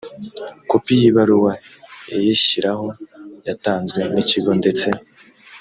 kopi 0.69 0.91
y 1.01 1.03
ibaruwa 1.09 1.53
iyishyiraho 2.15 2.87
yatanzwe 3.47 3.99
n 4.13 4.15
ikigo 4.23 4.51
ndetse 4.61 4.87